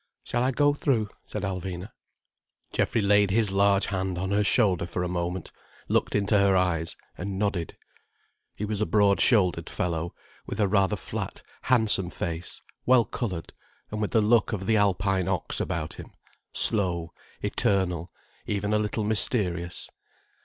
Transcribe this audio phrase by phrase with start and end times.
[0.23, 1.91] "Shall I go through?" said Alvina.
[2.73, 5.51] Geoffrey laid his large hand on her shoulder for a moment,
[5.87, 7.77] looked into her eyes, and nodded.
[8.55, 10.15] He was a broad shouldered fellow,
[10.47, 13.53] with a rather flat, handsome face, well coloured,
[13.91, 16.13] and with the look of the Alpine ox about him,
[16.51, 17.13] slow,
[17.43, 18.11] eternal,
[18.47, 19.87] even a little mysterious.